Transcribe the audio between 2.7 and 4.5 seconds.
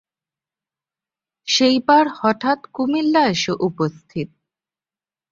কুমিল্লা এসে উপস্থিত।